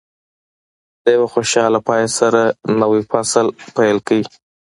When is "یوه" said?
1.15-1.27